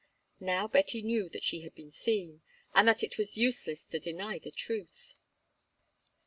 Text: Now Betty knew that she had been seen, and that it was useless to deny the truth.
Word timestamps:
Now 0.39 0.67
Betty 0.67 1.03
knew 1.03 1.29
that 1.29 1.43
she 1.43 1.61
had 1.61 1.75
been 1.75 1.91
seen, 1.91 2.41
and 2.73 2.87
that 2.87 3.03
it 3.03 3.19
was 3.19 3.37
useless 3.37 3.83
to 3.83 3.99
deny 3.99 4.39
the 4.39 4.49
truth. 4.49 5.13